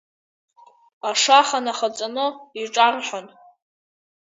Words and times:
Ашаха 1.09 1.59
нахаҵаны 1.65 2.25
иҿарҳәон. 2.61 3.25